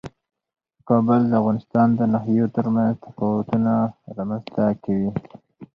[0.87, 3.71] کابل د افغانستان د ناحیو ترمنځ تفاوتونه
[4.17, 5.11] رامنځ ته کوي.